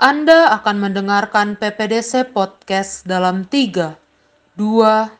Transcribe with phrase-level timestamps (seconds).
[0.00, 4.00] Anda akan mendengarkan PPDC Podcast dalam 3,
[4.56, 5.12] 2, 1.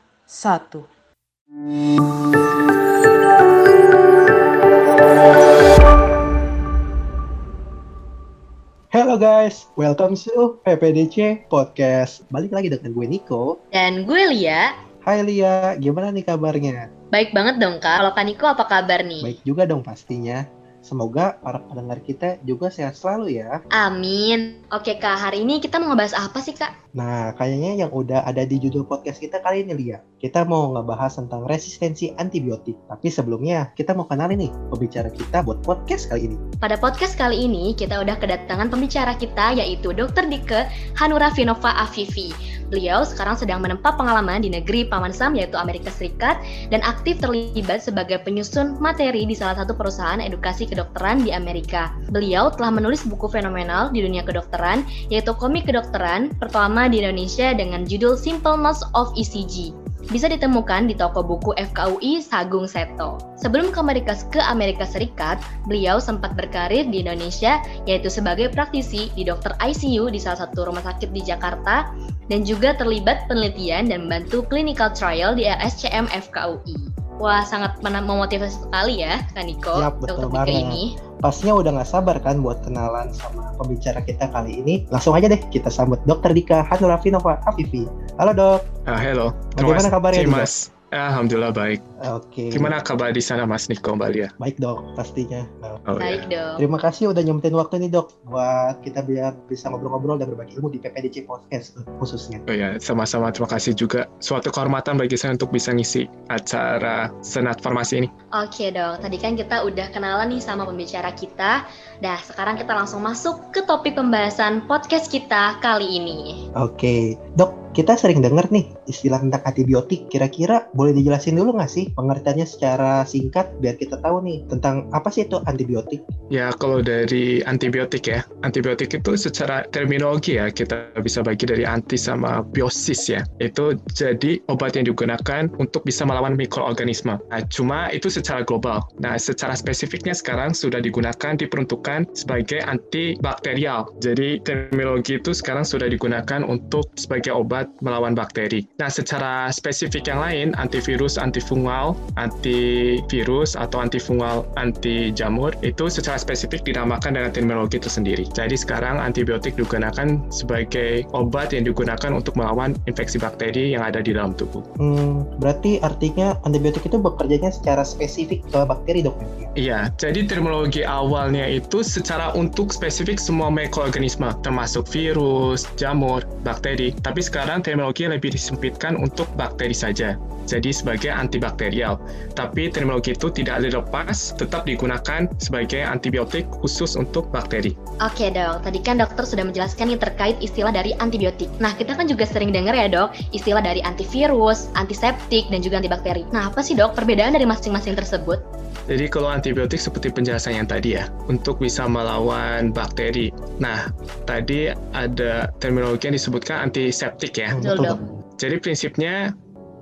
[8.89, 12.25] Hello guys, welcome to PPDC Podcast.
[12.33, 13.61] Balik lagi dengan gue Niko.
[13.77, 14.73] Dan gue Lia.
[15.05, 16.89] Hai Lia, gimana nih kabarnya?
[17.13, 18.01] Baik banget dong Kak.
[18.01, 19.21] Kalau Kak Niko apa kabar nih?
[19.21, 20.49] Baik juga dong pastinya.
[20.81, 23.61] Semoga para pendengar kita juga sehat selalu ya.
[23.69, 24.65] Amin.
[24.73, 26.73] Oke Kak, hari ini kita mau ngebahas apa sih Kak?
[26.97, 29.99] Nah, kayaknya yang udah ada di judul podcast kita kali ini Lia.
[30.17, 32.75] Kita mau ngebahas tentang resistensi antibiotik.
[32.89, 36.37] Tapi sebelumnya, kita mau kenalin nih pembicara kita buat podcast kali ini.
[36.59, 40.27] Pada podcast kali ini, kita udah kedatangan pembicara kita yaitu Dr.
[40.27, 40.67] Dike
[40.99, 42.33] Hanura Vinova Afifi.
[42.71, 46.39] Beliau sekarang sedang menempa pengalaman di negeri Paman Sam yaitu Amerika Serikat
[46.71, 51.91] dan aktif terlibat sebagai penyusun materi di salah satu perusahaan edukasi kedokteran di Amerika.
[52.15, 57.83] Beliau telah menulis buku fenomenal di dunia kedokteran yaitu komik kedokteran pertama di Indonesia dengan
[57.83, 59.75] judul Simple Notes of ECG
[60.09, 63.21] bisa ditemukan di toko buku FKUI Sagung Seto.
[63.39, 69.23] Sebelum ke Amerika, ke Amerika Serikat, beliau sempat berkarir di Indonesia yaitu sebagai praktisi di
[69.23, 71.95] dokter ICU di salah satu rumah sakit di Jakarta
[72.27, 77.00] dan juga terlibat penelitian dan membantu clinical trial di RSCM FKUI.
[77.21, 80.65] Wah, sangat memotivasi sekali ya, Kak Niko, Yap, betul banget.
[80.65, 80.97] ini.
[81.21, 84.89] Pastinya udah gak sabar kan buat kenalan sama pembicara kita kali ini.
[84.89, 86.33] Langsung aja deh kita sambut Dr.
[86.33, 87.85] Dika Hanura Vinova Afifi.
[88.17, 88.61] Halo dok.
[88.89, 89.37] Ah, hello.
[89.53, 90.33] Bagaimana kabarnya, kasih?
[90.33, 90.80] Mas.
[90.91, 91.81] Alhamdulillah baik.
[92.03, 92.51] Oke.
[92.51, 94.29] Gimana kabar di sana Mas Niko Mbak Lia?
[94.43, 95.47] Baik dok, pastinya.
[95.63, 96.59] Nah, Oh, Baik dong.
[96.59, 100.69] Terima kasih udah nyempetin waktu nih dok buat kita biar bisa ngobrol-ngobrol dan berbagi ilmu
[100.69, 102.43] di PPDC Podcast khususnya.
[102.45, 104.11] Oh ya, sama-sama terima kasih juga.
[104.19, 108.09] Suatu kehormatan bagi saya untuk bisa ngisi acara Senat Farmasi ini.
[108.35, 111.65] Oke dong, tadi kan kita udah kenalan nih sama pembicara kita.
[112.01, 116.49] Dah, sekarang kita langsung masuk ke topik pembahasan podcast kita kali ini.
[116.57, 120.11] Oke, dok, kita sering dengar nih istilah tentang antibiotik.
[120.11, 125.09] Kira-kira boleh dijelasin dulu nggak sih pengertiannya secara singkat biar kita tahu nih tentang apa
[125.13, 126.03] sih itu antibiotik?
[126.31, 128.27] Ya, kalau dari antibiotik ya.
[128.43, 133.23] Antibiotik itu secara terminologi ya, kita bisa bagi dari anti sama biosis ya.
[133.43, 137.19] Itu jadi obat yang digunakan untuk bisa melawan mikroorganisme.
[137.19, 138.83] Nah, cuma itu secara global.
[139.03, 143.91] Nah, secara spesifiknya sekarang sudah digunakan diperuntukkan sebagai antibakterial.
[143.99, 148.65] Jadi terminologi itu sekarang sudah digunakan untuk sebagai obat melawan bakteri.
[148.79, 156.63] Nah, secara spesifik yang lain, antivirus, antifungal, antivirus atau antifungal, anti jamur itu secara spesifik
[156.63, 158.29] dinamakan dengan terminologi tersendiri.
[158.31, 164.15] Jadi sekarang antibiotik digunakan sebagai obat yang digunakan untuk melawan infeksi bakteri yang ada di
[164.15, 164.63] dalam tubuh.
[164.79, 169.17] Hmm, berarti artinya antibiotik itu bekerjanya secara spesifik ke bakteri dok?
[169.19, 169.49] ya?
[169.59, 176.95] Iya, jadi terminologi awalnya itu secara untuk spesifik semua mikroorganisme, termasuk virus, jamur, bakteri.
[177.03, 180.15] Tapi sekarang terminologi lebih disempitkan untuk bakteri saja.
[180.47, 181.99] Jadi sebagai antibakterial.
[182.35, 187.75] Tapi terminologi itu tidak dilepas, tetap digunakan sebagai antibiotik khusus untuk bakteri.
[188.03, 191.51] Oke dok, tadi kan dokter sudah menjelaskan nih terkait istilah dari antibiotik.
[191.63, 196.27] Nah, kita kan juga sering dengar ya dok, istilah dari antivirus, antiseptik, dan juga antibakteri.
[196.35, 198.43] Nah, apa sih dok perbedaan dari masing-masing tersebut?
[198.91, 203.31] Jadi kalau antibiotik seperti penjelasan yang tadi ya, untuk bisa melawan bakteri.
[203.63, 203.91] Nah,
[204.27, 207.55] tadi ada terminologi yang disebutkan antiseptik ya.
[207.55, 207.99] Betul, dok.
[208.41, 209.37] Jadi prinsipnya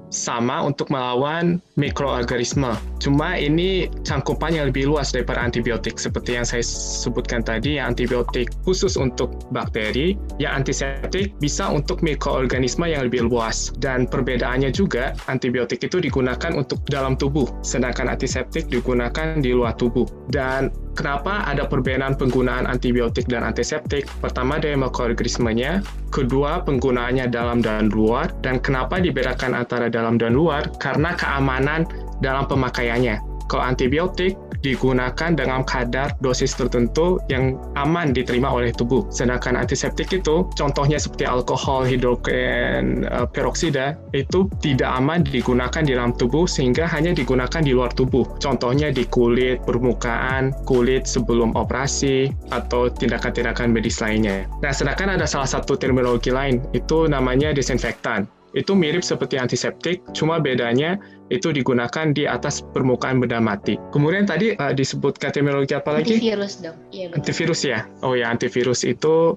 [0.08, 2.74] sama untuk melawan mikroorganisme.
[2.98, 6.00] Cuma ini cangkupan yang lebih luas daripada antibiotik.
[6.00, 12.88] Seperti yang saya sebutkan tadi, yang antibiotik khusus untuk bakteri, yang antiseptik bisa untuk mikroorganisme
[12.88, 13.70] yang lebih luas.
[13.78, 20.08] Dan perbedaannya juga, antibiotik itu digunakan untuk dalam tubuh, sedangkan antiseptik digunakan di luar tubuh.
[20.32, 24.10] Dan kenapa ada perbedaan penggunaan antibiotik dan antiseptik?
[24.18, 30.66] Pertama dari mikroorganismenya, kedua penggunaannya dalam dan luar, dan kenapa dibedakan antara dalam dan luar?
[30.82, 31.86] Karena keamanan
[32.18, 33.37] dalam pemakaiannya.
[33.48, 39.06] Kalau antibiotik digunakan dengan kadar dosis tertentu yang aman diterima oleh tubuh.
[39.10, 46.14] Sedangkan antiseptik itu, contohnya seperti alkohol, hidrogen eh, peroksida, itu tidak aman digunakan di dalam
[46.14, 48.26] tubuh sehingga hanya digunakan di luar tubuh.
[48.42, 54.46] Contohnya di kulit, permukaan, kulit sebelum operasi, atau tindakan-tindakan medis lainnya.
[54.62, 58.26] Nah, sedangkan ada salah satu terminologi lain, itu namanya desinfektan.
[58.56, 60.96] Itu mirip seperti antiseptik, cuma bedanya
[61.28, 63.76] itu digunakan di atas permukaan benda mati.
[63.92, 66.16] Kemudian tadi uh, disebutkan terminologi apa lagi?
[66.16, 66.64] Antivirus.
[66.88, 67.16] Iya betul.
[67.20, 67.78] Antivirus ya.
[68.00, 69.36] Oh ya, antivirus itu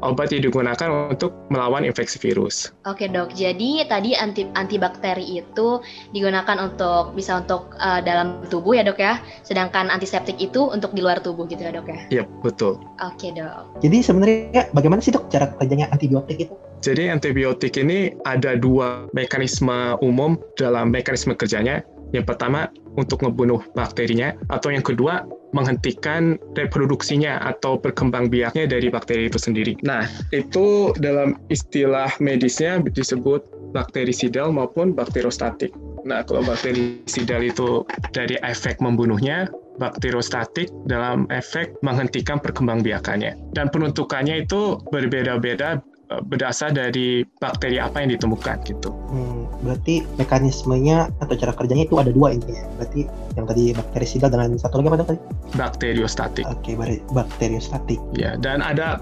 [0.00, 2.72] obat yang digunakan untuk melawan infeksi virus.
[2.88, 5.80] Oke dok, jadi tadi anti antibakteri itu
[6.12, 11.00] digunakan untuk bisa untuk uh, dalam tubuh ya dok ya, sedangkan antiseptik itu untuk di
[11.04, 11.98] luar tubuh gitu ya dok ya?
[12.10, 12.80] Iya betul.
[13.00, 13.80] Oke dok.
[13.84, 16.54] Jadi sebenarnya bagaimana sih dok cara kerjanya antibiotik itu?
[16.80, 21.84] Jadi antibiotik ini ada dua mekanisme umum dalam mekanisme kerjanya.
[22.10, 22.66] Yang pertama
[22.98, 29.74] untuk membunuh bakterinya, atau yang kedua menghentikan reproduksinya atau berkembang biaknya dari bakteri itu sendiri.
[29.82, 35.70] Nah, itu dalam istilah medisnya disebut bakterisidal maupun bakterostatik.
[36.06, 43.36] Nah, kalau bakterisidal itu dari efek membunuhnya, bakterostatik dalam efek menghentikan perkembangbiakannya.
[43.54, 45.78] Dan penuntukannya itu berbeda-beda
[46.10, 48.90] Eh, berdasar dari bakteri apa yang ditemukan gitu.
[48.90, 52.64] Hmm, berarti mekanismenya atau cara kerjanya itu ada dua intinya.
[52.80, 53.06] Berarti
[53.38, 55.20] yang tadi bakteri bakterisidal dengan satu lagi apa tadi?
[55.54, 56.44] Bakteriostatik.
[56.48, 58.00] Oke, okay, bakteriostatik.
[58.16, 58.96] Ya, dan ada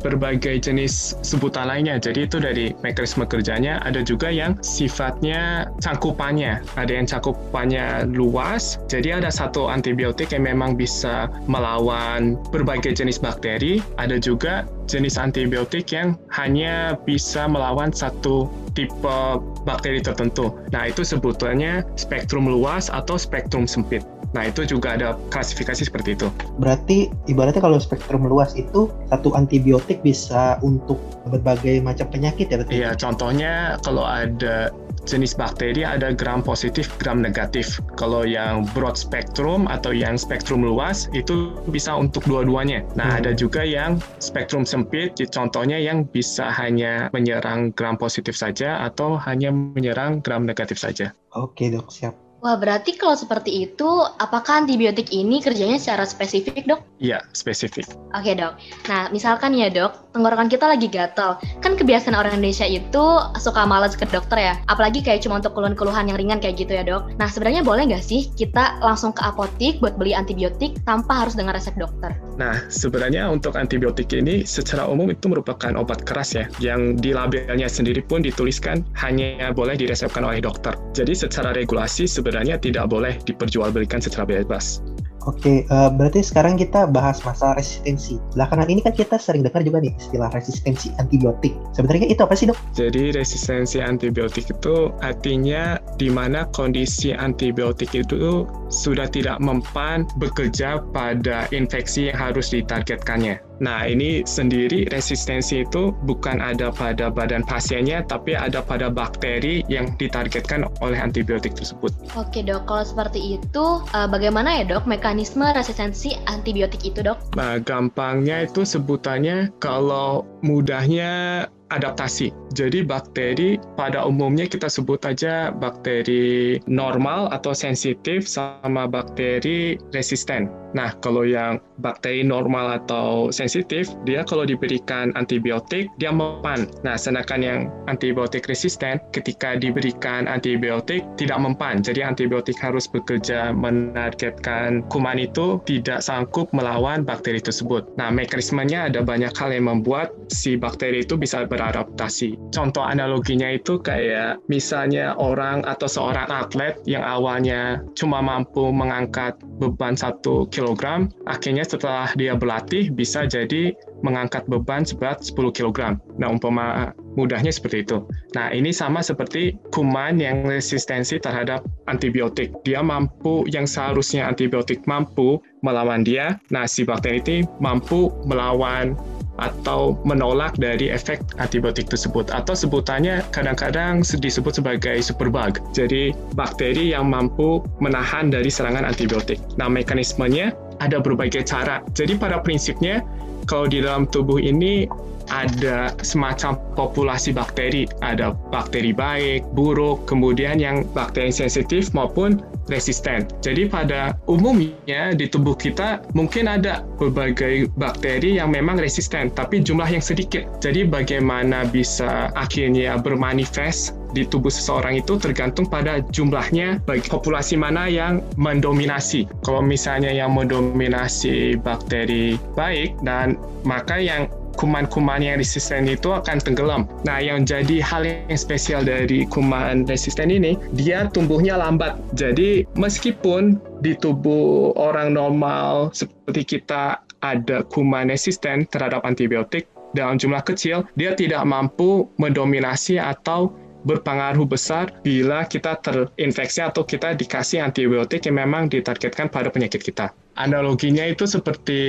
[0.00, 2.00] berbagai jenis sebutan lainnya.
[2.00, 3.78] Jadi itu dari mekanisme kerjanya.
[3.84, 6.64] Ada juga yang sifatnya cangkupannya.
[6.80, 8.80] Ada yang cangkupannya luas.
[8.88, 13.84] Jadi ada satu antibiotik yang memang bisa melawan berbagai jenis bakteri.
[14.00, 19.20] Ada juga jenis antibiotik yang hanya bisa melawan satu tipe
[19.68, 20.56] bakteri tertentu.
[20.72, 24.00] Nah, itu sebetulnya spektrum luas atau spektrum sempit.
[24.32, 26.28] Nah, itu juga ada klasifikasi seperti itu.
[26.60, 32.72] Berarti ibaratnya kalau spektrum luas itu satu antibiotik bisa untuk berbagai macam penyakit ya betul?
[32.72, 33.52] Iya, contohnya
[33.84, 34.72] kalau ada
[35.08, 37.80] jenis bakteri ada gram positif, gram negatif.
[37.96, 42.84] Kalau yang broad spectrum atau yang spektrum luas itu bisa untuk dua-duanya.
[42.92, 43.18] Nah, hmm.
[43.24, 49.48] ada juga yang spektrum sempit, contohnya yang bisa hanya menyerang gram positif saja atau hanya
[49.48, 51.16] menyerang gram negatif saja.
[51.32, 52.28] Oke, Dok, siap.
[52.38, 53.88] Wah, berarti kalau seperti itu,
[54.22, 56.80] apakah antibiotik ini kerjanya secara spesifik, dok?
[56.98, 57.86] Iya, spesifik.
[58.10, 58.58] Oke, dok.
[58.90, 61.38] Nah, misalkan ya, dok, tenggorokan kita lagi gatal.
[61.62, 63.04] Kan kebiasaan orang Indonesia itu
[63.38, 64.54] suka malas ke dokter ya.
[64.66, 67.14] Apalagi kayak cuma untuk keluhan-keluhan yang ringan kayak gitu ya, dok.
[67.22, 71.54] Nah, sebenarnya boleh nggak sih kita langsung ke apotik buat beli antibiotik tanpa harus dengan
[71.54, 72.18] resep dokter?
[72.34, 77.70] Nah, sebenarnya untuk antibiotik ini secara umum itu merupakan obat keras ya, yang di labelnya
[77.70, 80.74] sendiri pun dituliskan hanya boleh diresepkan oleh dokter.
[80.98, 84.82] Jadi secara regulasi sebenarnya tidak boleh diperjualbelikan secara bebas.
[85.28, 88.16] Oke, uh, berarti sekarang kita bahas masalah resistensi.
[88.32, 91.52] Belakangan ini kan kita sering dengar juga nih istilah resistensi antibiotik.
[91.76, 92.56] Sebenarnya itu apa sih dok?
[92.72, 101.44] Jadi resistensi antibiotik itu artinya di mana kondisi antibiotik itu sudah tidak mempan bekerja pada
[101.52, 103.47] infeksi yang harus ditargetkannya.
[103.58, 109.94] Nah, ini sendiri resistensi itu bukan ada pada badan pasiennya, tapi ada pada bakteri yang
[109.98, 111.90] ditargetkan oleh antibiotik tersebut.
[112.14, 117.18] Oke dok, kalau seperti itu, uh, bagaimana ya dok mekanisme resistensi antibiotik itu dok?
[117.34, 122.32] Nah, gampangnya itu sebutannya kalau mudahnya adaptasi.
[122.56, 130.48] Jadi bakteri pada umumnya kita sebut aja bakteri normal atau sensitif sama bakteri resisten.
[130.76, 136.68] Nah, kalau yang bakteri normal atau sensitif, dia kalau diberikan antibiotik, dia mempan.
[136.84, 141.80] Nah, sedangkan yang antibiotik resisten, ketika diberikan antibiotik, tidak mempan.
[141.80, 147.88] Jadi antibiotik harus bekerja menargetkan kuman itu tidak sanggup melawan bakteri tersebut.
[147.96, 152.36] Nah, mekanismenya ada banyak hal yang membuat si bakteri itu bisa beradaptasi.
[152.52, 159.94] Contoh analoginya itu kayak misalnya orang atau seorang atlet yang awalnya cuma mampu mengangkat beban
[159.96, 160.20] 1
[160.58, 163.70] kg, akhirnya setelah dia berlatih bisa jadi
[164.02, 165.94] mengangkat beban seberat 10 kg.
[166.18, 168.02] Nah, umpama mudahnya seperti itu.
[168.34, 172.50] Nah, ini sama seperti kuman yang resistensi terhadap antibiotik.
[172.66, 176.38] Dia mampu yang seharusnya antibiotik mampu melawan dia.
[176.50, 178.94] Nah, si bakteri ini mampu melawan
[179.38, 185.62] atau menolak dari efek antibiotik tersebut atau sebutannya kadang-kadang disebut sebagai superbug.
[185.72, 189.38] Jadi bakteri yang mampu menahan dari serangan antibiotik.
[189.56, 190.52] Nah, mekanismenya
[190.82, 191.82] ada berbagai cara.
[191.94, 193.02] Jadi pada prinsipnya
[193.46, 194.84] kalau di dalam tubuh ini
[195.28, 203.24] ada semacam populasi bakteri, ada bakteri baik, buruk, kemudian yang bakteri sensitif maupun resisten.
[203.40, 209.88] Jadi pada umumnya di tubuh kita mungkin ada berbagai bakteri yang memang resisten, tapi jumlah
[209.88, 210.44] yang sedikit.
[210.60, 217.88] Jadi bagaimana bisa akhirnya bermanifest di tubuh seseorang itu tergantung pada jumlahnya bagi populasi mana
[217.88, 219.28] yang mendominasi.
[219.44, 223.36] Kalau misalnya yang mendominasi bakteri baik dan
[223.68, 224.28] maka yang
[224.58, 226.90] kuman-kuman yang resisten itu akan tenggelam.
[227.06, 231.94] Nah, yang jadi hal yang spesial dari kuman resisten ini, dia tumbuhnya lambat.
[232.18, 240.44] Jadi, meskipun di tubuh orang normal seperti kita ada kuman resisten terhadap antibiotik, dalam jumlah
[240.44, 243.56] kecil, dia tidak mampu mendominasi atau
[243.88, 250.12] berpengaruh besar bila kita terinfeksi atau kita dikasih antibiotik yang memang ditargetkan pada penyakit kita.
[250.38, 251.82] Analoginya itu seperti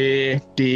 [0.58, 0.76] di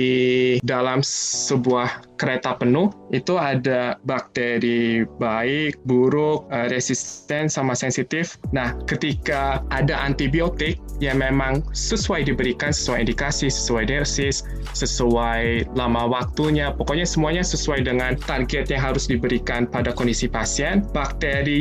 [0.61, 8.37] dalam sebuah kereta penuh itu ada bakteri baik, buruk, eh, resisten sama sensitif.
[8.53, 14.45] Nah, ketika ada antibiotik yang memang sesuai diberikan, sesuai indikasi, sesuai dosis,
[14.77, 21.12] sesuai lama waktunya, pokoknya semuanya sesuai dengan target yang harus diberikan pada kondisi pasien, bakteri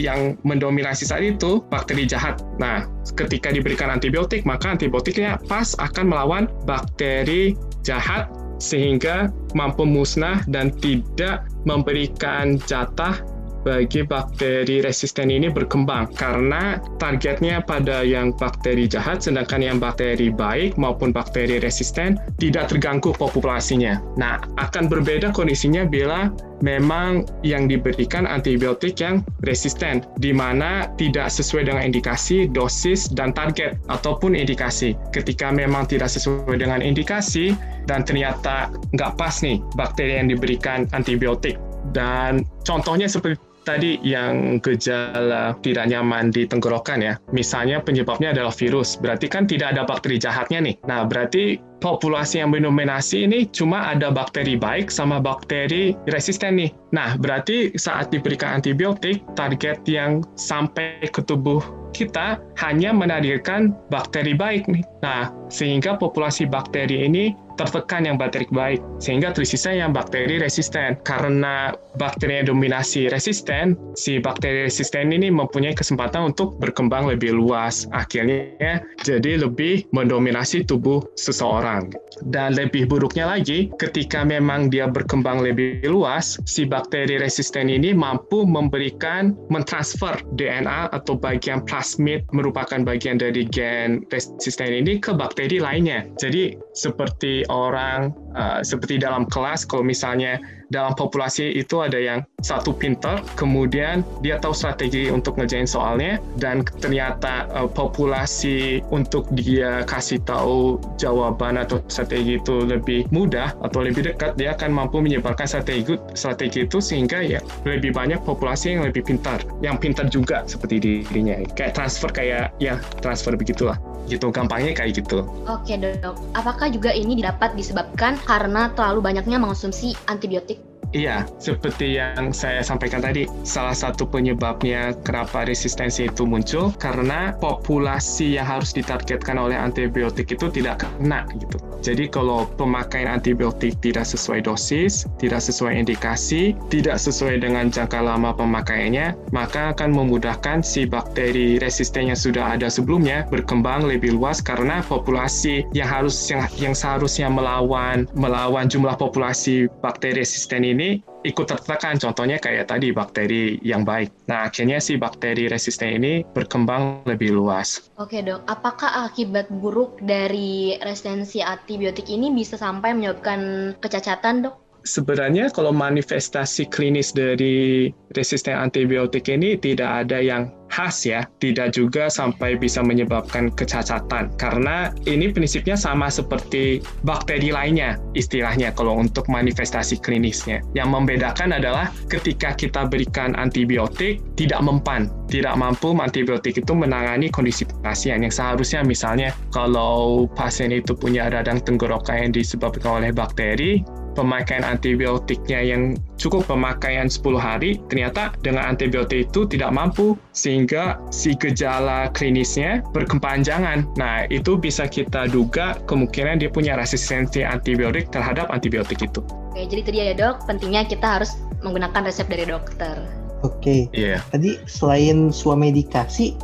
[0.03, 2.41] yang mendominasi saat itu bakteri jahat.
[2.57, 2.87] Nah,
[3.19, 8.31] ketika diberikan antibiotik, maka antibiotiknya pas akan melawan bakteri jahat
[8.63, 13.19] sehingga mampu musnah dan tidak memberikan jatah
[13.63, 20.75] bagi bakteri resisten ini berkembang karena targetnya pada yang bakteri jahat sedangkan yang bakteri baik
[20.79, 24.03] maupun bakteri resisten tidak terganggu populasinya.
[24.19, 26.31] Nah, akan berbeda kondisinya bila
[26.63, 33.79] memang yang diberikan antibiotik yang resisten di mana tidak sesuai dengan indikasi, dosis dan target
[33.91, 34.95] ataupun indikasi.
[35.11, 37.55] Ketika memang tidak sesuai dengan indikasi
[37.91, 41.59] dan ternyata nggak pas nih bakteri yang diberikan antibiotik
[41.91, 47.15] dan contohnya seperti tadi yang gejala tidak nyaman di tenggorokan ya.
[47.31, 50.77] Misalnya penyebabnya adalah virus, berarti kan tidak ada bakteri jahatnya nih.
[50.87, 56.71] Nah, berarti populasi yang mendominasi ini cuma ada bakteri baik sama bakteri resisten nih.
[56.95, 61.59] Nah, berarti saat diberikan antibiotik, target yang sampai ke tubuh
[61.93, 64.81] kita hanya menadirkan bakteri baik nih.
[65.05, 70.99] Nah, sehingga populasi bakteri ini tertekan yang bakteri baik, sehingga tersisa yang bakteri resisten.
[71.03, 77.87] Karena bakteri dominasi resisten, si bakteri resisten ini mempunyai kesempatan untuk berkembang lebih luas.
[77.93, 81.93] Akhirnya jadi lebih mendominasi tubuh seseorang.
[82.29, 88.45] Dan lebih buruknya lagi, ketika memang dia berkembang lebih luas, si bakteri resisten ini mampu
[88.47, 96.07] memberikan, mentransfer DNA atau bagian plasmid merupakan bagian dari gen resisten ini ke bakteri lainnya.
[96.21, 100.39] Jadi seperti orang uh, seperti dalam kelas kalau misalnya
[100.73, 106.65] dalam populasi itu ada yang satu pinter, kemudian dia tahu strategi untuk ngerjain soalnya, dan
[106.81, 114.09] ternyata uh, populasi untuk dia kasih tahu jawaban atau strategi itu lebih mudah atau lebih
[114.09, 119.05] dekat, dia akan mampu menyebarkan strategi strategi itu sehingga ya lebih banyak populasi yang lebih
[119.05, 123.77] pintar, yang pintar juga seperti dirinya, kayak transfer kayak ya transfer begitulah
[124.09, 125.23] gitu gampangnya kayak gitu.
[125.47, 130.72] Oke dok, apakah juga ini dapat disebabkan karena terlalu banyaknya mengonsumsi antibiotik?
[130.93, 138.37] Iya, seperti yang saya sampaikan tadi, salah satu penyebabnya kenapa resistensi itu muncul karena populasi
[138.37, 141.57] yang harus ditargetkan oleh antibiotik itu tidak kena gitu.
[141.83, 148.31] Jadi kalau pemakaian antibiotik tidak sesuai dosis, tidak sesuai indikasi, tidak sesuai dengan jangka lama
[148.37, 154.85] pemakaiannya, maka akan memudahkan si bakteri resisten yang sudah ada sebelumnya berkembang lebih luas karena
[154.87, 161.47] populasi yang harus yang, yang seharusnya melawan melawan jumlah populasi bakteri resisten ini ini ikut
[161.47, 161.95] tertekan.
[162.03, 164.27] Contohnya kayak tadi bakteri yang baik.
[164.27, 167.95] Nah, akhirnya si bakteri resisten ini berkembang lebih luas.
[168.03, 174.62] Oke dok, apakah akibat buruk dari resistensi antibiotik ini bisa sampai menyebabkan kecacatan dok?
[174.83, 182.09] Sebenarnya kalau manifestasi klinis dari resisten antibiotik ini tidak ada yang khas ya, tidak juga
[182.09, 184.33] sampai bisa menyebabkan kecacatan.
[184.41, 190.65] Karena ini prinsipnya sama seperti bakteri lainnya istilahnya kalau untuk manifestasi klinisnya.
[190.73, 197.69] Yang membedakan adalah ketika kita berikan antibiotik tidak mempan, tidak mampu antibiotik itu menangani kondisi
[197.85, 198.25] pasien.
[198.25, 205.61] Yang seharusnya misalnya kalau pasien itu punya radang tenggorokan yang disebabkan oleh bakteri, pemakaian antibiotiknya
[205.61, 212.85] yang cukup pemakaian 10 hari, ternyata dengan antibiotik itu tidak mampu sehingga si gejala klinisnya
[212.95, 213.89] berkepanjangan.
[213.99, 219.21] Nah, itu bisa kita duga kemungkinan dia punya resistensi antibiotik terhadap antibiotik itu.
[219.53, 222.97] Oke, jadi itu dia ya dok, pentingnya kita harus menggunakan resep dari dokter.
[223.43, 223.91] Oke.
[223.93, 224.17] Iya.
[224.17, 224.21] Yeah.
[224.31, 226.39] Tadi selain swamedikasi,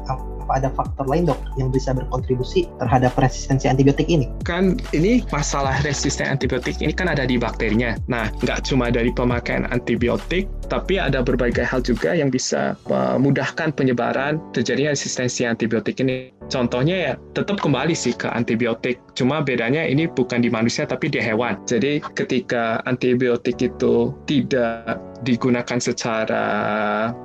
[0.49, 4.33] apa ada faktor lain dok yang bisa berkontribusi terhadap resistensi antibiotik ini?
[4.49, 7.93] Kan ini masalah resisten antibiotik ini kan ada di bakterinya.
[8.09, 14.41] Nah, nggak cuma dari pemakaian antibiotik, tapi ada berbagai hal juga yang bisa memudahkan penyebaran
[14.57, 16.33] terjadinya resistensi antibiotik ini.
[16.49, 18.97] Contohnya ya tetap kembali sih ke antibiotik.
[19.19, 21.59] Cuma bedanya ini bukan di manusia tapi di hewan.
[21.67, 26.45] Jadi ketika antibiotik itu tidak digunakan secara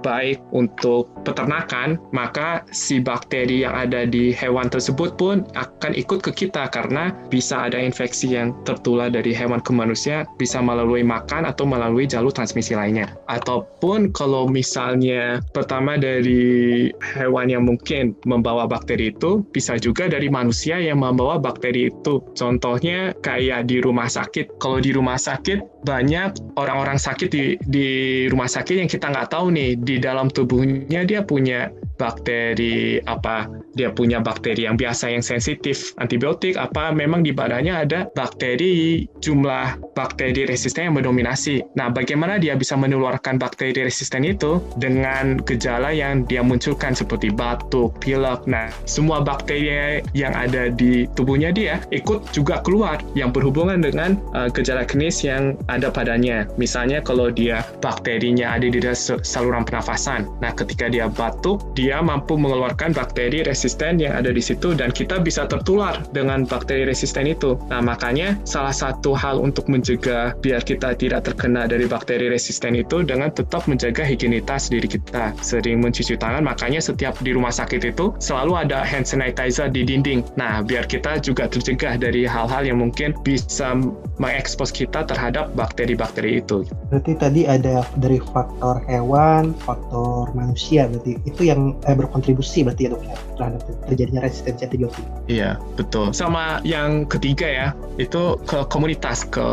[0.01, 6.31] baik untuk peternakan, maka si bakteri yang ada di hewan tersebut pun akan ikut ke
[6.33, 11.69] kita karena bisa ada infeksi yang tertular dari hewan ke manusia, bisa melalui makan atau
[11.69, 13.13] melalui jalur transmisi lainnya.
[13.29, 20.81] Ataupun kalau misalnya pertama dari hewan yang mungkin membawa bakteri itu, bisa juga dari manusia
[20.81, 22.23] yang membawa bakteri itu.
[22.37, 24.61] Contohnya kayak di rumah sakit.
[24.61, 27.89] Kalau di rumah sakit banyak orang-orang sakit di, di
[28.31, 31.67] rumah sakit yang kita nggak tahu nih di dalam tubuhnya dia punya
[31.99, 37.99] bakteri apa dia punya bakteri yang biasa yang sensitif antibiotik apa memang di badannya ada
[38.13, 41.65] bakteri jumlah bakteri resisten yang mendominasi.
[41.73, 47.97] Nah, bagaimana dia bisa menularkan bakteri resisten itu dengan gejala yang dia munculkan seperti batuk,
[47.97, 48.45] pilek.
[48.45, 54.49] Nah, semua bakteri yang ada di tubuhnya dia ikut juga keluar yang berhubungan dengan uh,
[54.51, 56.45] gejala klinis yang ada padanya.
[56.59, 58.79] Misalnya kalau dia bakterinya ada di
[59.23, 60.27] saluran pernafasan.
[60.43, 63.62] Nah, ketika dia batuk, dia mampu mengeluarkan bakteri resisten
[63.99, 67.55] yang ada di situ dan kita bisa tertular dengan bakteri resisten itu.
[67.71, 73.01] Nah, makanya salah satu hal untuk mencegah biar kita tidak terkena dari bakteri resisten itu
[73.07, 75.31] dengan tetap menjaga higienitas diri kita.
[75.39, 80.23] Sering mencuci tangan, makanya setiap di rumah sakit itu selalu ada hand sanitizer di dinding.
[80.35, 83.75] Nah, biar kita juga tercegah dari hal-hal yang mungkin bisa
[84.19, 86.67] mengekspos kita terhadap bakteri-bakteri itu.
[86.91, 92.89] Berarti tadi ada dari faktor hewan, faktor manusia berarti itu yang eh, berkontribusi berarti ya
[92.93, 93.15] dok ya
[93.53, 95.05] terhadap terjadinya resistensi antibiotik.
[95.29, 96.11] Iya betul.
[96.11, 97.67] Sama yang ketiga ya
[98.01, 99.45] itu ke komunitas, ke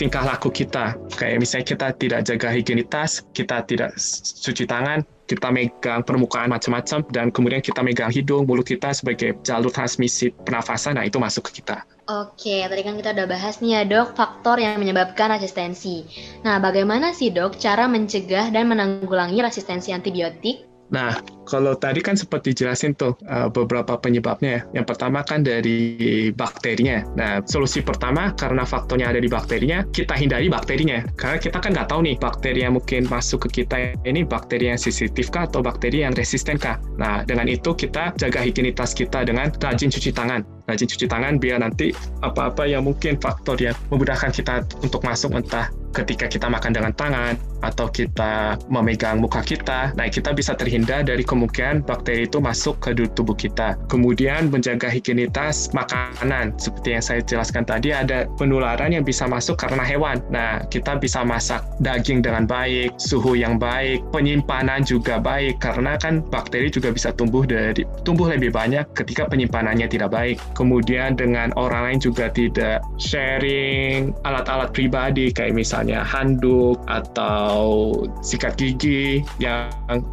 [0.00, 0.96] tingkah laku kita.
[1.16, 3.96] Kayak misalnya kita tidak jaga higienitas, kita tidak
[4.42, 9.72] cuci tangan, kita megang permukaan macam-macam dan kemudian kita megang hidung, mulut kita sebagai jalur
[9.72, 11.84] transmisi pernafasan, nah itu masuk ke kita.
[12.10, 16.02] Oke, tadi kan kita udah bahas nih ya dok, faktor yang menyebabkan resistensi.
[16.42, 20.71] Nah, bagaimana sih dok cara mencegah dan menanggulangi resistensi antibiotik?
[20.92, 21.16] Nah,
[21.48, 24.68] kalau tadi kan seperti jelasin tuh uh, beberapa penyebabnya.
[24.76, 27.02] Yang pertama kan dari bakterinya.
[27.16, 31.02] Nah, solusi pertama karena faktornya ada di bakterinya, kita hindari bakterinya.
[31.16, 34.78] Karena kita kan nggak tahu nih bakteri yang mungkin masuk ke kita ini bakteri yang
[34.78, 36.78] sensitif kah atau bakteri yang resisten kah.
[37.00, 41.58] Nah, dengan itu kita jaga higienitas kita dengan rajin cuci tangan rajin cuci tangan biar
[41.58, 41.90] nanti
[42.22, 47.36] apa-apa yang mungkin faktor yang memudahkan kita untuk masuk entah ketika kita makan dengan tangan
[47.62, 52.96] atau kita memegang muka kita, nah kita bisa terhindar dari kemungkinan bakteri itu masuk ke
[53.14, 53.78] tubuh kita.
[53.86, 59.84] Kemudian menjaga higienitas makanan, seperti yang saya jelaskan tadi ada penularan yang bisa masuk karena
[59.86, 60.18] hewan.
[60.32, 66.24] Nah kita bisa masak daging dengan baik, suhu yang baik, penyimpanan juga baik karena kan
[66.32, 70.40] bakteri juga bisa tumbuh dari tumbuh lebih banyak ketika penyimpanannya tidak baik.
[70.58, 77.90] Kemudian dengan orang lain juga tidak sharing alat-alat pribadi kayak misalnya misalnya handuk atau
[78.22, 79.66] sikat gigi yang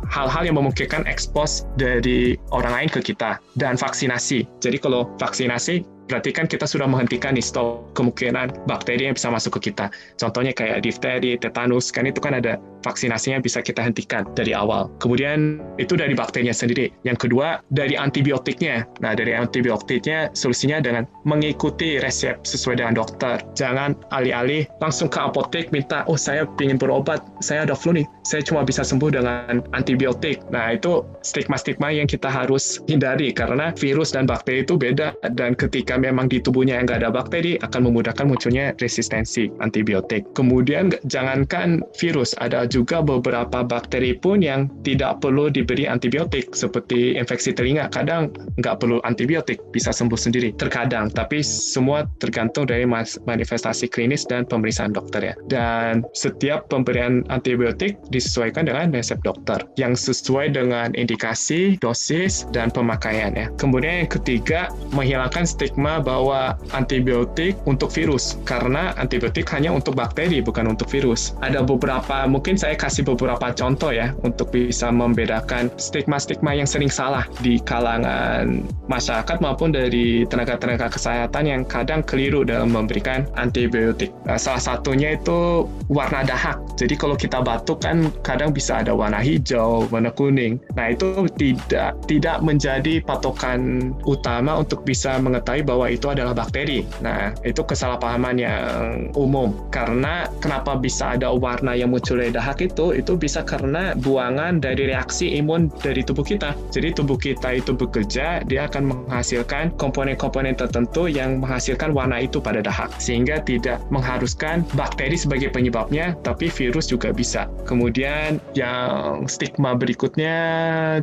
[0.10, 4.50] hal-hal yang memungkinkan ekspos dari orang lain ke kita dan vaksinasi.
[4.66, 9.62] Jadi kalau vaksinasi berarti kan kita sudah menghentikan nih stop kemungkinan bakteri yang bisa masuk
[9.62, 9.94] ke kita.
[10.18, 14.90] Contohnya kayak difteri, tetanus, kan itu kan ada vaksinasinya bisa kita hentikan dari awal.
[14.98, 16.90] Kemudian itu dari bakterinya sendiri.
[17.06, 18.88] Yang kedua dari antibiotiknya.
[19.04, 23.44] Nah dari antibiotiknya solusinya dengan mengikuti resep sesuai dengan dokter.
[23.54, 28.42] Jangan alih-alih langsung ke apotek minta, oh saya ingin berobat, saya ada flu nih, saya
[28.42, 30.42] cuma bisa sembuh dengan antibiotik.
[30.50, 35.99] Nah itu stigma-stigma yang kita harus hindari karena virus dan bakteri itu beda dan ketika
[36.00, 40.24] memang di tubuhnya yang nggak ada bakteri akan memudahkan munculnya resistensi antibiotik.
[40.34, 47.52] Kemudian jangankan virus, ada juga beberapa bakteri pun yang tidak perlu diberi antibiotik seperti infeksi
[47.52, 47.92] telinga.
[47.92, 48.32] Kadang
[48.62, 50.56] nggak perlu antibiotik, bisa sembuh sendiri.
[50.56, 52.86] Terkadang, tapi semua tergantung dari
[53.26, 55.36] manifestasi klinis dan pemeriksaan dokter ya.
[55.50, 63.34] Dan setiap pemberian antibiotik disesuaikan dengan resep dokter yang sesuai dengan indikasi, dosis, dan pemakaian
[63.34, 63.50] ya.
[63.58, 70.70] Kemudian yang ketiga, menghilangkan stigma bahwa antibiotik untuk virus karena antibiotik hanya untuk bakteri bukan
[70.70, 71.34] untuk virus.
[71.42, 77.26] Ada beberapa mungkin saya kasih beberapa contoh ya untuk bisa membedakan stigma-stigma yang sering salah
[77.42, 84.14] di kalangan masyarakat maupun dari tenaga-tenaga kesehatan yang kadang keliru dalam memberikan antibiotik.
[84.30, 86.62] Nah, salah satunya itu warna dahak.
[86.78, 90.60] Jadi kalau kita batuk kan kadang bisa ada warna hijau, warna kuning.
[90.76, 96.82] Nah itu tidak tidak menjadi patokan utama untuk bisa mengetahui bahwa itu adalah bakteri.
[97.06, 99.54] Nah, itu kesalahpahaman yang umum.
[99.70, 104.90] Karena kenapa bisa ada warna yang muncul dari dahak itu itu bisa karena buangan dari
[104.90, 106.58] reaksi imun dari tubuh kita.
[106.74, 112.66] Jadi tubuh kita itu bekerja, dia akan menghasilkan komponen-komponen tertentu yang menghasilkan warna itu pada
[112.66, 117.46] dahak sehingga tidak mengharuskan bakteri sebagai penyebabnya, tapi virus juga bisa.
[117.68, 120.36] Kemudian yang stigma berikutnya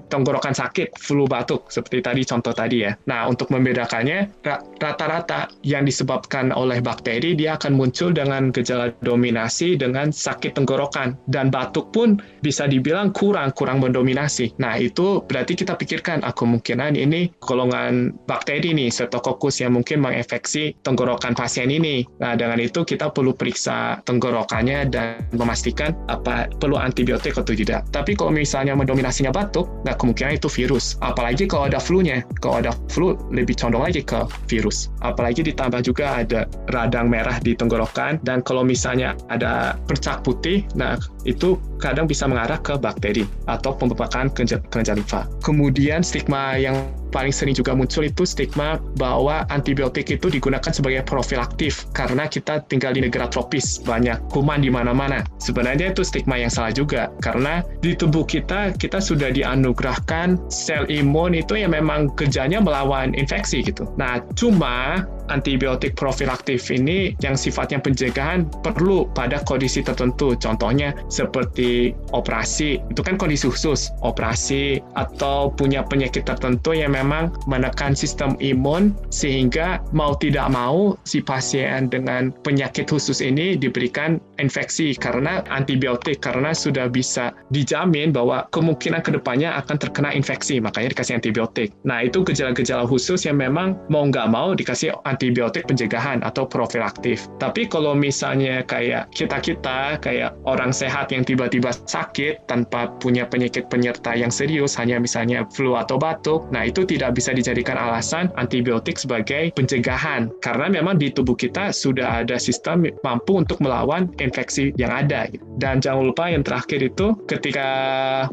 [0.09, 2.97] tenggorokan sakit, flu batuk seperti tadi contoh tadi ya.
[3.05, 4.33] Nah, untuk membedakannya
[4.81, 11.49] rata-rata yang disebabkan oleh bakteri dia akan muncul dengan gejala dominasi dengan sakit tenggorokan dan
[11.49, 14.53] batuk pun bisa dibilang kurang kurang mendominasi.
[14.61, 20.77] Nah, itu berarti kita pikirkan ah, kemungkinan ini golongan bakteri nih Streptococcus yang mungkin menginfeksi
[20.85, 22.05] tenggorokan pasien ini.
[22.21, 27.89] Nah, dengan itu kita perlu periksa tenggorokannya dan memastikan apa perlu antibiotik atau tidak.
[27.91, 31.01] Tapi kalau misalnya mendominasinya batuk, nah kemungkinan itu virus.
[31.01, 32.23] Apalagi kalau ada flu-nya.
[32.41, 34.89] Kalau ada flu lebih condong lagi ke virus.
[35.03, 40.97] Apalagi ditambah juga ada radang merah di tenggorokan dan kalau misalnya ada percak putih, nah
[41.27, 45.29] itu kadang bisa mengarah ke bakteri atau pembekakan kelenjar limfa.
[45.43, 46.79] Kemudian stigma yang
[47.11, 52.93] paling sering juga muncul itu stigma bahwa antibiotik itu digunakan sebagai profilaktif karena kita tinggal
[52.95, 55.23] di negara tropis, banyak kuman di mana-mana.
[55.43, 61.37] Sebenarnya itu stigma yang salah juga karena di tubuh kita kita sudah dianugerahkan sel imun
[61.37, 63.87] itu yang memang kerjanya melawan infeksi gitu.
[64.01, 70.39] Nah, cuma antibiotik profilaktif ini yang sifatnya pencegahan perlu pada kondisi tertentu.
[70.39, 77.93] Contohnya seperti operasi, itu kan kondisi khusus, operasi atau punya penyakit tertentu yang memang menekan
[77.93, 85.45] sistem imun sehingga mau tidak mau si pasien dengan penyakit khusus ini diberikan infeksi karena
[85.53, 91.69] antibiotik karena sudah bisa dijamin bahwa kemungkinan ke depannya akan terkena infeksi makanya dikasih antibiotik.
[91.85, 97.29] Nah itu gejala-gejala khusus yang memang mau nggak mau dikasih antibiotik pencegahan atau profilaktif.
[97.37, 104.15] Tapi kalau misalnya kayak kita-kita kayak orang sehat yang tiba-tiba sakit tanpa punya penyakit penyerta
[104.15, 109.53] yang serius hanya misalnya flu atau batuk, nah itu tidak bisa dijadikan alasan antibiotik sebagai
[109.53, 115.29] pencegahan karena memang di tubuh kita sudah ada sistem mampu untuk melawan infeksi yang ada.
[115.59, 117.69] Dan jangan lupa yang terakhir itu ketika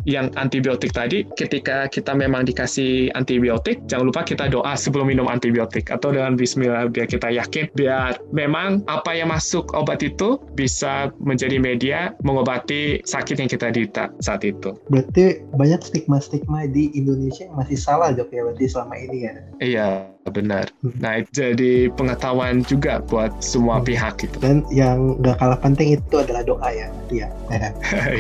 [0.05, 5.89] yang antibiotik tadi, ketika kita memang dikasih antibiotik, jangan lupa kita doa sebelum minum antibiotik
[5.89, 11.57] atau dengan Bismillah biar kita yakin biar memang apa yang masuk obat itu bisa menjadi
[11.57, 14.75] media mengobati sakit yang kita derita saat itu.
[14.91, 19.33] Berarti banyak stigma-stigma di Indonesia yang masih salah dok ya berarti selama ini ya.
[19.59, 19.89] Iya,
[20.31, 20.71] benar.
[20.81, 20.95] Hmm.
[21.03, 23.87] Nah, jadi pengetahuan juga buat semua hmm.
[23.87, 24.37] pihak gitu.
[24.39, 27.27] Dan yang gak kalah penting itu adalah doa ya, iya.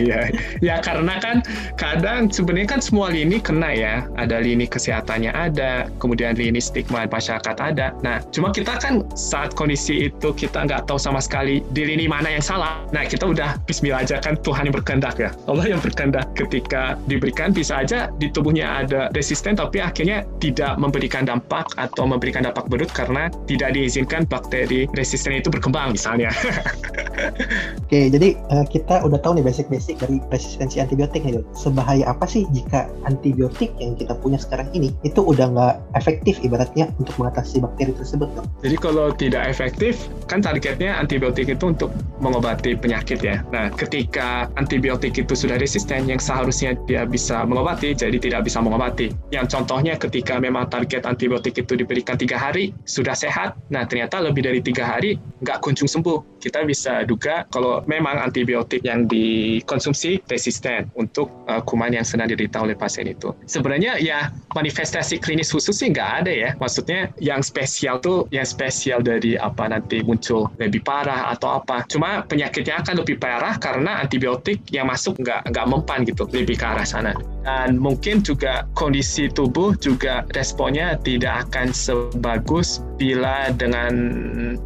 [0.03, 1.41] Iya, ya karena kan
[1.79, 3.95] kadang sebenarnya kan semua lini kena ya.
[4.19, 7.95] Ada lini kesehatannya ada, kemudian lini stigma masyarakat ada.
[8.03, 12.29] Nah, cuma kita kan saat kondisi itu kita nggak tahu sama sekali di lini mana
[12.29, 12.83] yang salah.
[12.91, 15.31] Nah, kita udah Bismillah aja kan Tuhan yang berkehendak ya.
[15.47, 21.25] Allah yang berkehendak ketika diberikan bisa aja di tubuhnya ada resisten tapi akhirnya tidak memberikan
[21.25, 26.29] dampak atau memberikan dampak buruk karena tidak diizinkan bakteri resisten itu berkembang misalnya.
[27.87, 31.45] Oke, jadi uh, kita udah tahu nih basic-basic dari resistensi antibiotik nih dok.
[31.55, 36.89] Sebahaya apa sih jika antibiotik yang kita punya sekarang ini itu udah nggak efektif ibaratnya
[37.01, 38.45] untuk mengatasi bakteri tersebut dok?
[38.61, 43.45] Jadi kalau tidak efektif, kan targetnya antibiotik itu untuk mengobati penyakit ya.
[43.53, 49.13] Nah, ketika antibiotik itu sudah resisten yang seharusnya dia bisa mengobati, jadi tidak bisa mengobati.
[49.29, 54.43] Yang contohnya ketika memang target antibiotik itu diberikan tiga hari sudah sehat, nah ternyata lebih
[54.43, 56.43] dari tiga hari nggak kunjung sembuh.
[56.43, 62.59] Kita bisa duga kalau memang antibiotik yang dikonsumsi resisten untuk uh, kuman yang sedang diderita
[62.59, 63.31] oleh pasien itu.
[63.47, 66.49] Sebenarnya ya manifestasi klinis khusus sih nggak ada ya.
[66.59, 71.87] Maksudnya yang spesial tuh yang spesial dari apa nanti muncul lebih parah atau apa.
[71.87, 76.65] Cuma penyakitnya akan lebih parah karena antibiotik yang masuk nggak nggak mempan gitu lebih ke
[76.67, 77.15] arah sana.
[77.43, 83.91] Dan mungkin juga kondisi tubuh juga responnya tidak akan sebagus bila dengan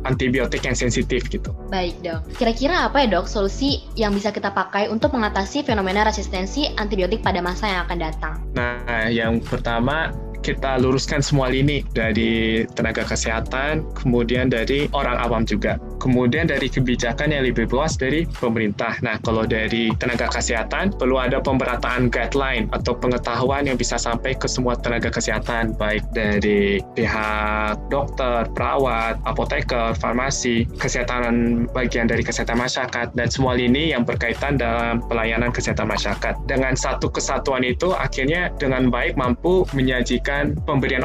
[0.06, 1.50] antibiotik yang sensitif gitu.
[1.74, 6.70] Baik dok, kira-kira apa ya dok solusi yang bisa kita pakai untuk mengatasi fenomena resistensi
[6.78, 8.36] antibiotik pada masa yang akan datang?
[8.54, 10.14] Nah, yang pertama
[10.48, 15.76] kita luruskan semua lini dari tenaga kesehatan, kemudian dari orang awam juga.
[16.00, 18.96] Kemudian dari kebijakan yang lebih luas dari pemerintah.
[19.04, 24.48] Nah, kalau dari tenaga kesehatan, perlu ada pemberataan guideline atau pengetahuan yang bisa sampai ke
[24.48, 33.12] semua tenaga kesehatan, baik dari pihak dokter, perawat, apoteker, farmasi, kesehatan bagian dari kesehatan masyarakat,
[33.18, 36.38] dan semua lini yang berkaitan dalam pelayanan kesehatan masyarakat.
[36.46, 41.04] Dengan satu kesatuan itu, akhirnya dengan baik mampu menyajikan dengan pemberian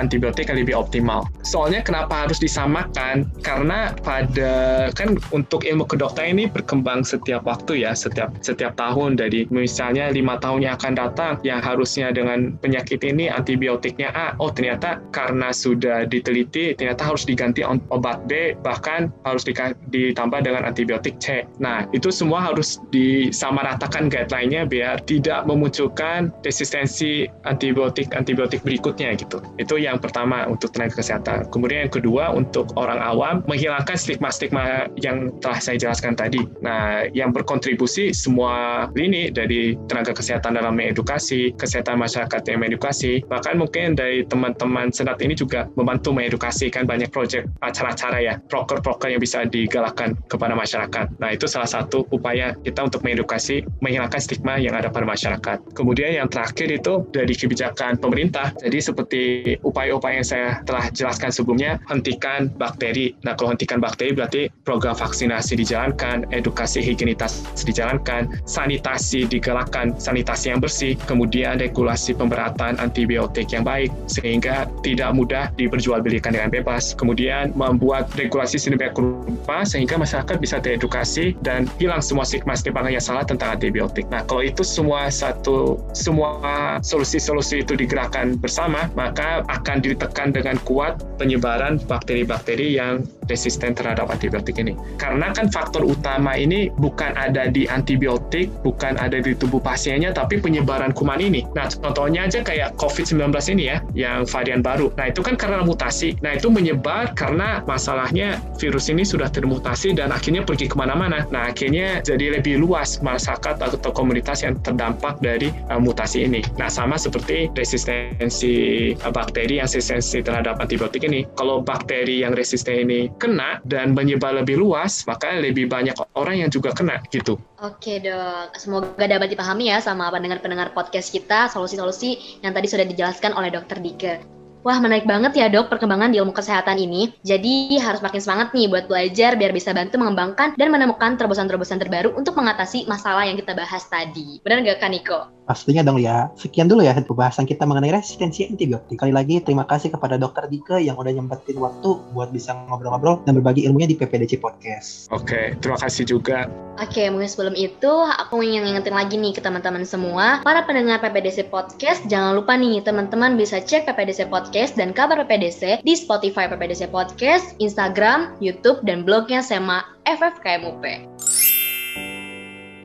[0.00, 1.28] antibiotik yang lebih optimal.
[1.44, 3.28] Soalnya kenapa harus disamakan?
[3.44, 9.20] Karena pada ada kan untuk ilmu kedokteran ini berkembang setiap waktu ya, setiap setiap tahun.
[9.20, 14.48] Jadi misalnya lima tahun yang akan datang yang harusnya dengan penyakit ini antibiotiknya A, oh
[14.54, 19.42] ternyata karena sudah diteliti ternyata harus diganti obat B, bahkan harus
[19.90, 21.44] ditambah dengan antibiotik C.
[21.58, 29.42] Nah itu semua harus disamaratakan guideline-nya biar tidak memunculkan resistensi antibiotik antibiotik berikutnya gitu.
[29.58, 31.50] Itu yang pertama untuk tenaga kesehatan.
[31.50, 36.46] Kemudian yang kedua untuk orang awam menghilangkan stigma-stigma yang telah saya jelaskan tadi.
[36.62, 43.58] Nah, yang berkontribusi semua lini dari tenaga kesehatan dalam mengedukasi, kesehatan masyarakat yang mengedukasi, bahkan
[43.58, 49.18] mungkin dari teman-teman senat ini juga membantu mengedukasi kan banyak proyek acara-acara ya, proker-proker yang
[49.18, 51.10] bisa digalakkan kepada masyarakat.
[51.18, 55.58] Nah, itu salah satu upaya kita untuk mengedukasi, menghilangkan stigma yang ada pada masyarakat.
[55.74, 58.52] Kemudian yang terakhir itu dari kebijakan pemerintah.
[58.60, 59.22] Jadi seperti
[59.64, 63.16] upaya-upaya yang saya telah jelaskan sebelumnya, hentikan bakteri.
[63.24, 70.60] Nah, kalau hentikan bakteri berarti program vaksinasi dijalankan, edukasi higienitas dijalankan, sanitasi digalakkan, sanitasi yang
[70.60, 76.92] bersih, kemudian regulasi pemberatan antibiotik yang baik, sehingga tidak mudah diperjualbelikan dengan bebas.
[76.96, 83.22] Kemudian membuat regulasi sedemikian rupa sehingga masyarakat bisa teredukasi dan hilang semua stigma-stigma yang salah
[83.22, 84.08] tentang antibiotik.
[84.08, 90.98] Nah, kalau itu semua satu semua solusi-solusi itu digerakkan bersama, maka akan ditekan dengan kuat
[91.20, 94.74] penyebaran bakteri-bakteri yang resisten terhadap antibiotik ini.
[94.96, 100.40] Karena kan faktor utama ini bukan ada di antibiotik, bukan ada di tubuh pasiennya, tapi
[100.40, 101.46] penyebaran kuman ini.
[101.54, 104.90] Nah, contohnya aja kayak COVID-19 ini ya, yang varian baru.
[104.96, 106.16] Nah, itu kan karena mutasi.
[106.24, 111.28] Nah, itu menyebar karena masalahnya virus ini sudah termutasi dan akhirnya pergi ke mana-mana.
[111.28, 116.40] Nah, akhirnya jadi lebih luas masyarakat atau komunitas yang terdampak dari uh, mutasi ini.
[116.56, 121.26] Nah, sama seperti resistensi uh, bakteri yang resistensi terhadap antibiotik ini.
[121.36, 126.50] Kalau bakteri yang resisten ini kena dan menyebar lebih luas, maka lebih banyak orang yang
[126.50, 127.36] juga kena gitu.
[127.60, 133.36] Oke dok, semoga dapat dipahami ya sama pendengar-pendengar podcast kita solusi-solusi yang tadi sudah dijelaskan
[133.36, 134.39] oleh dokter Dike.
[134.60, 137.16] Wah, menarik banget ya dok perkembangan di ilmu kesehatan ini.
[137.24, 142.12] Jadi harus makin semangat nih buat belajar biar bisa bantu mengembangkan dan menemukan terobosan-terobosan terbaru
[142.12, 144.36] untuk mengatasi masalah yang kita bahas tadi.
[144.44, 145.20] Benar nggak Kak Niko?
[145.48, 146.28] Pastinya dong ya.
[146.36, 149.00] Sekian dulu ya pembahasan kita mengenai resistensi antibiotik.
[149.00, 153.40] Kali lagi terima kasih kepada dokter Dike yang udah nyempetin waktu buat bisa ngobrol-ngobrol dan
[153.40, 155.08] berbagi ilmunya di PPDC Podcast.
[155.08, 156.46] Oke, terima kasih juga.
[156.78, 161.50] Oke, mungkin sebelum itu aku ingin ngingetin lagi nih ke teman-teman semua, para pendengar PPDC
[161.50, 166.50] Podcast, jangan lupa nih teman-teman bisa cek PPDC Podcast Podcast dan kabar PPDC di Spotify
[166.50, 170.82] PPDC Podcast, Instagram, YouTube, dan blognya SEMA FFKMUP.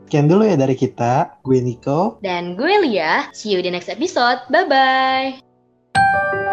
[0.06, 1.42] Sekian dulu ya dari kita.
[1.42, 2.22] Gue Nico.
[2.22, 3.34] Dan gue Lia.
[3.34, 4.46] See you di next episode.
[4.54, 6.45] Bye-bye.